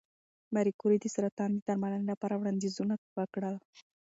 [0.53, 3.55] ماري کوري د سرطان د درملنې لپاره وړاندیزونه وکړل.